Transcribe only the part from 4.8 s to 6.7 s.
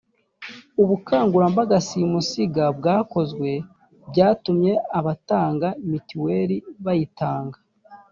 abatanga mituweli